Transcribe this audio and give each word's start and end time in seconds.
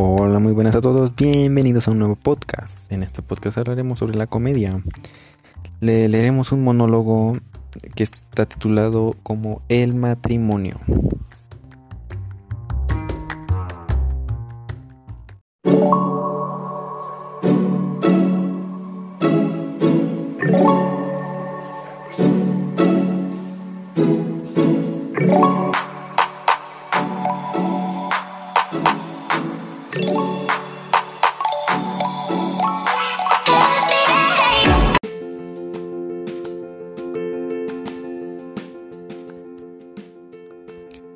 Hola, 0.00 0.38
muy 0.38 0.52
buenas 0.52 0.76
a 0.76 0.80
todos, 0.80 1.16
bienvenidos 1.16 1.88
a 1.88 1.90
un 1.90 1.98
nuevo 1.98 2.14
podcast. 2.14 2.90
En 2.92 3.02
este 3.02 3.20
podcast 3.20 3.58
hablaremos 3.58 3.98
sobre 3.98 4.16
la 4.16 4.28
comedia. 4.28 4.80
Le 5.80 6.08
leeremos 6.08 6.52
un 6.52 6.62
monólogo 6.62 7.36
que 7.96 8.04
está 8.04 8.46
titulado 8.46 9.16
como 9.24 9.60
El 9.68 9.96
matrimonio. 9.96 10.78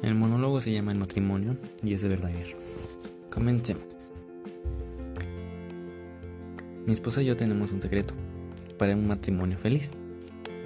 El 0.02 0.16
monólogo 0.16 0.60
se 0.60 0.72
llama 0.72 0.90
El 0.90 0.98
matrimonio 0.98 1.56
y 1.80 1.94
es 1.94 2.02
de 2.02 2.08
verdadero. 2.08 2.56
Comencemos. 3.30 3.84
Mi 6.84 6.92
esposa 6.92 7.22
y 7.22 7.26
yo 7.26 7.36
tenemos 7.36 7.70
un 7.70 7.80
secreto 7.80 8.12
para 8.78 8.96
un 8.96 9.06
matrimonio 9.06 9.56
feliz. 9.56 9.92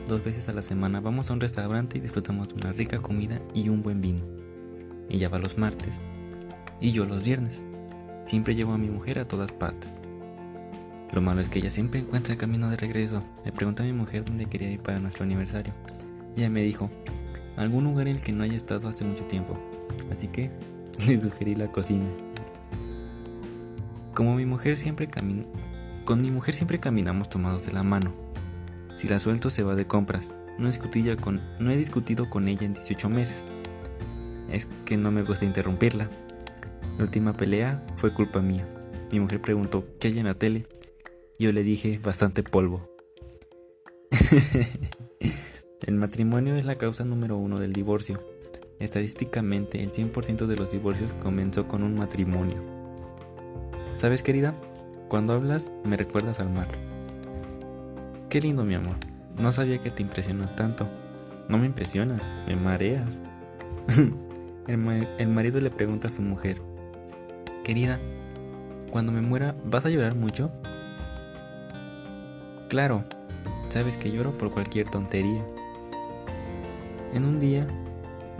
Dos 0.07 0.25
veces 0.25 0.49
a 0.49 0.55
la 0.55 0.63
semana 0.63 1.01
vamos 1.01 1.29
a 1.29 1.35
un 1.35 1.41
restaurante 1.41 1.99
y 1.99 2.01
disfrutamos 2.01 2.49
de 2.49 2.55
una 2.55 2.73
rica 2.73 2.99
comida 2.99 3.43
y 3.53 3.69
un 3.69 3.83
buen 3.83 4.01
vino. 4.01 4.25
Ella 5.11 5.29
va 5.29 5.39
los 5.39 5.59
martes 5.59 6.01
y 6.81 6.93
yo 6.93 7.05
los 7.05 7.23
viernes. 7.23 7.67
Siempre 8.23 8.55
llevo 8.55 8.73
a 8.73 8.79
mi 8.79 8.89
mujer 8.89 9.19
a 9.19 9.29
todas 9.29 9.53
partes. 9.53 9.91
Lo 11.13 11.21
malo 11.21 11.43
es 11.43 11.51
que 11.51 11.59
ella 11.59 11.71
siempre 11.71 12.01
encuentra 12.01 12.33
el 12.33 12.41
camino 12.41 12.71
de 12.71 12.79
regreso. 12.79 13.23
Le 13.45 13.53
pregunté 13.53 13.83
a 13.83 13.87
mi 13.87 13.93
mujer 13.93 14.25
dónde 14.25 14.47
quería 14.47 14.71
ir 14.71 14.81
para 14.81 14.99
nuestro 14.99 15.25
aniversario. 15.25 15.75
Ella 16.37 16.49
me 16.49 16.63
dijo, 16.63 16.91
algún 17.57 17.85
lugar 17.85 18.09
en 18.09 18.17
el 18.17 18.23
que 18.23 18.33
no 18.33 18.43
haya 18.43 18.57
estado 18.57 18.89
hace 18.89 19.05
mucho 19.05 19.25
tiempo. 19.25 19.59
Así 20.13 20.29
que 20.29 20.51
le 21.07 21.21
sugerí 21.21 21.55
la 21.55 21.73
cocina. 21.73 22.07
Como 24.15 24.35
mi 24.35 24.47
mujer 24.47 24.79
siempre 24.79 25.09
camina, 25.09 25.45
con 26.05 26.23
mi 26.23 26.31
mujer 26.31 26.55
siempre 26.55 26.79
caminamos 26.79 27.29
tomados 27.29 27.67
de 27.67 27.73
la 27.73 27.83
mano. 27.83 28.15
Si 28.95 29.09
la 29.09 29.21
suelto 29.21 29.51
se 29.51 29.63
va 29.63 29.75
de 29.75 29.87
compras. 29.87 30.33
No, 30.59 30.71
con, 31.21 31.43
no 31.61 31.71
he 31.71 31.77
discutido 31.77 32.31
con 32.31 32.49
ella 32.49 32.65
en 32.65 32.73
18 32.73 33.11
meses. 33.11 33.45
Es 34.51 34.69
que 34.87 34.97
no 34.97 35.11
me 35.11 35.23
gusta 35.23 35.45
interrumpirla. 35.45 36.09
La 36.97 37.05
última 37.05 37.35
pelea 37.35 37.85
fue 37.97 38.15
culpa 38.15 38.41
mía. 38.41 38.67
Mi 39.13 39.21
mujer 39.21 39.43
preguntó 39.43 39.87
qué 40.01 40.09
hay 40.09 40.19
en 40.19 40.27
la 40.27 40.35
tele. 40.35 40.67
Yo 41.39 41.53
le 41.53 41.63
dije 41.63 42.01
bastante 42.03 42.43
polvo. 42.43 42.89
el 45.87 45.95
matrimonio 45.95 46.57
es 46.57 46.65
la 46.65 46.75
causa 46.75 47.05
número 47.05 47.37
uno 47.37 47.59
del 47.59 47.73
divorcio. 47.73 48.21
Estadísticamente, 48.81 49.83
el 49.83 49.93
100% 49.93 50.47
de 50.47 50.57
los 50.57 50.73
divorcios 50.73 51.15
comenzó 51.15 51.69
con 51.69 51.83
un 51.83 51.97
matrimonio. 51.97 52.63
¿Sabes, 53.95 54.23
querida? 54.23 54.55
Cuando 55.09 55.33
hablas, 55.33 55.71
me 55.85 55.97
recuerdas 55.97 56.41
al 56.41 56.51
mar. 56.51 56.69
Qué 58.29 58.41
lindo, 58.41 58.65
mi 58.65 58.75
amor. 58.75 58.97
No 59.39 59.53
sabía 59.53 59.79
que 59.79 59.91
te 59.91 60.03
impresionas 60.03 60.55
tanto. 60.57 60.89
No 61.49 61.57
me 61.57 61.67
impresionas, 61.67 62.33
me 62.47 62.57
mareas. 62.57 63.21
el, 64.67 65.09
el 65.19 65.29
marido 65.29 65.61
le 65.61 65.71
pregunta 65.71 66.09
a 66.09 66.13
su 66.13 66.21
mujer, 66.21 66.61
Querida, 67.67 67.99
cuando 68.93 69.11
me 69.11 69.21
muera, 69.21 69.57
¿vas 69.65 69.85
a 69.85 69.91
llorar 69.91 70.15
mucho? 70.15 70.53
Claro, 72.69 73.05
sabes 73.69 73.97
que 73.97 74.13
lloro 74.13 74.39
por 74.39 74.53
cualquier 74.53 74.89
tontería. 74.89 75.45
En 77.13 77.25
un 77.25 77.39
día 77.39 77.67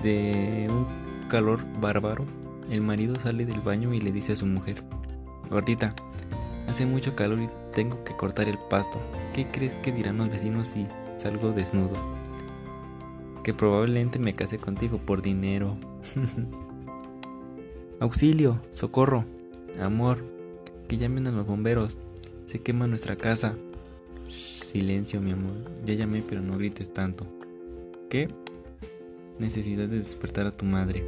de 0.03 0.67
un 0.71 0.87
calor 1.29 1.65
bárbaro, 1.81 2.25
el 2.71 2.81
marido 2.81 3.19
sale 3.19 3.47
del 3.47 3.61
baño 3.61 3.95
y 3.95 4.01
le 4.01 4.13
dice 4.13 4.33
a 4.33 4.37
su 4.37 4.47
mujer, 4.47 4.83
Gordita, 5.51 5.95
hace 6.67 6.87
mucho 6.87 7.15
calor 7.15 7.41
y 7.41 7.49
tengo 7.75 8.03
que 8.05 8.17
cortar 8.17 8.49
el 8.49 8.59
pasto. 8.59 9.01
¿Qué 9.35 9.47
crees 9.47 9.75
que 9.77 9.93
dirán 9.93 10.19
los 10.19 10.29
vecinos 10.29 10.69
si 10.69 10.87
salgo 11.17 11.53
desnudo? 11.53 11.95
Que 13.45 13.55
probablemente 13.55 14.19
me 14.19 14.35
case 14.35 14.59
contigo 14.59 14.99
por 14.99 15.23
dinero. 15.23 15.77
Auxilio, 18.01 18.61
socorro, 18.71 19.25
amor, 19.81 20.25
que 20.89 20.99
llamen 20.99 21.27
a 21.29 21.31
los 21.31 21.47
bomberos. 21.47 21.99
Se 22.47 22.61
quema 22.61 22.87
nuestra 22.87 23.17
casa. 23.17 23.55
silencio, 24.29 25.21
mi 25.21 25.33
amor. 25.33 25.55
Ya 25.85 25.95
llamé, 25.95 26.23
pero 26.29 26.43
no 26.43 26.59
grites 26.59 26.93
tanto. 26.93 27.27
¿Qué? 28.11 28.29
Necesidad 29.39 29.89
de 29.89 29.99
despertar 30.01 30.47
a 30.47 30.53
tu 30.53 30.65
madre. 30.65 31.05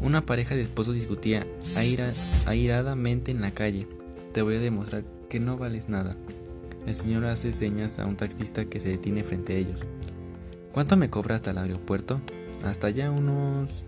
Una 0.00 0.20
pareja 0.20 0.54
de 0.54 0.62
esposos 0.62 0.94
discutía 0.94 1.46
airadamente 2.46 3.30
en 3.30 3.40
la 3.40 3.52
calle. 3.52 3.86
Te 4.32 4.42
voy 4.42 4.56
a 4.56 4.60
demostrar 4.60 5.04
que 5.28 5.40
no 5.40 5.56
vales 5.56 5.88
nada. 5.88 6.16
El 6.86 6.94
señor 6.94 7.24
hace 7.24 7.54
señas 7.54 7.98
a 7.98 8.06
un 8.06 8.16
taxista 8.16 8.66
que 8.66 8.80
se 8.80 8.90
detiene 8.90 9.24
frente 9.24 9.54
a 9.54 9.56
ellos. 9.56 9.80
¿Cuánto 10.72 10.96
me 10.96 11.08
cobra 11.08 11.36
hasta 11.36 11.52
el 11.52 11.58
aeropuerto? 11.58 12.20
Hasta 12.64 12.88
allá 12.88 13.10
unos 13.10 13.86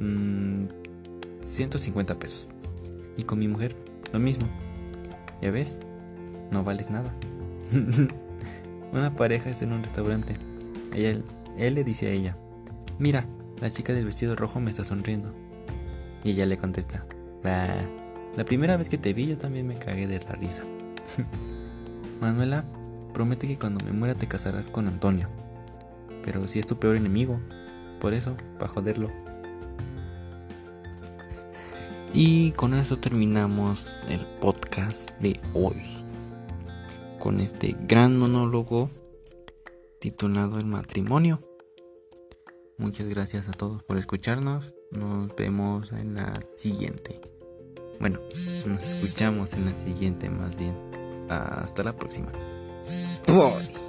150 1.41 2.15
mm, 2.15 2.19
pesos. 2.19 2.49
Y 3.17 3.25
con 3.25 3.39
mi 3.39 3.49
mujer, 3.49 3.75
lo 4.13 4.19
mismo. 4.19 4.49
¿Ya 5.43 5.51
ves? 5.51 5.79
No 6.51 6.65
vales 6.65 6.91
nada. 6.91 7.15
Una 8.93 9.15
pareja 9.15 9.51
está 9.51 9.65
en 9.65 9.73
un 9.73 9.83
restaurante. 9.83 10.35
Ella, 10.95 11.21
él 11.59 11.75
le 11.75 11.85
dice 11.85 12.07
a 12.07 12.11
ella, 12.11 12.37
mira, 12.99 13.27
la 13.61 13.71
chica 13.71 13.93
del 13.93 14.07
vestido 14.07 14.37
rojo 14.37 14.61
me 14.61 14.71
está 14.71 14.85
sonriendo. 14.85 15.35
Y 16.25 16.31
ella 16.31 16.47
le 16.47 16.59
contesta, 16.59 17.07
la 18.37 18.45
primera 18.45 18.77
vez 18.77 18.89
que 18.89 18.99
te 18.99 19.13
vi 19.13 19.27
yo 19.29 19.39
también 19.39 19.67
me 19.67 19.77
cagué 19.77 20.07
de 20.07 20.21
la 20.21 20.33
risa. 20.33 20.65
Manuela, 22.21 22.65
promete 23.13 23.47
que 23.47 23.57
cuando 23.57 23.85
me 23.85 23.93
muera 23.93 24.15
te 24.15 24.27
casarás 24.27 24.69
con 24.69 24.89
Antonio. 24.89 25.29
Pero 26.23 26.49
si 26.49 26.59
es 26.59 26.67
tu 26.67 26.79
peor 26.79 26.97
enemigo, 26.97 27.41
por 28.01 28.13
eso, 28.13 28.37
para 28.59 28.69
joderlo. 28.69 29.11
Y 32.13 32.51
con 32.53 32.75
eso 32.75 32.99
terminamos 32.99 34.01
el 34.09 34.25
podcast 34.41 35.11
de 35.21 35.39
hoy. 35.55 35.83
Con 37.19 37.41
este 37.41 37.77
gran 37.87 38.19
monólogo 38.19 38.91
titulado 40.11 40.61
El 40.61 40.67
matrimonio. 40.67 41.43
Muchas 42.79 43.09
gracias 43.09 43.49
a 43.49 43.53
todos 43.53 43.83
por 43.83 43.99
escucharnos. 43.99 44.73
Nos 44.93 45.35
vemos 45.35 45.91
en 45.91 46.15
la 46.15 46.39
siguiente. 46.55 47.21
Bueno, 47.99 48.21
nos 48.21 48.85
escuchamos 48.85 49.55
en 49.55 49.65
la 49.65 49.75
siguiente 49.75 50.31
más 50.31 50.59
bien. 50.59 50.77
Hasta 51.29 51.83
la 51.83 51.97
próxima. 51.97 52.31
Bye. 53.27 53.86